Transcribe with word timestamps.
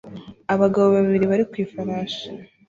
Abagabo 0.53 0.87
babiri 0.95 1.25
bari 1.31 1.43
ku 1.49 1.55
ifarashi 1.63 2.27